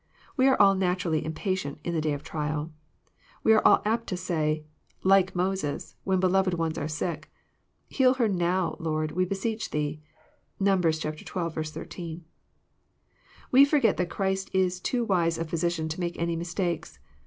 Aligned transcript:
We 0.35 0.47
are 0.47 0.59
all 0.59 0.73
naturally 0.73 1.23
impatient 1.23 1.77
in 1.83 1.93
the 1.93 2.01
day 2.01 2.13
of 2.13 2.23
trial. 2.23 2.71
Wq 3.45 3.61
are 3.63 3.81
apt 3.85 4.07
to 4.07 4.17
say, 4.17 4.65
like 5.03 5.35
Moses, 5.35 5.95
when 6.05 6.19
beloved 6.19 6.55
ones 6.55 6.79
are 6.79 6.87
sick, 6.87 7.31
*' 7.59 7.87
Heal 7.87 8.15
her 8.15 8.27
noto, 8.27 8.77
Lord, 8.79 9.11
we 9.11 9.25
beseech 9.25 9.69
thee." 9.69 10.01
(Num. 10.59 10.81
xii. 10.81 11.11
13.) 11.11 12.25
We 13.51 13.63
forget 13.63 13.97
that 13.97 14.09
Christ 14.09 14.49
is 14.53 14.79
too 14.79 15.03
wise 15.03 15.37
a 15.37 15.45
Physician 15.45 15.87
to 15.89 15.99
make 15.99 16.17
any 16.17 16.35
mistakes. 16.35 16.97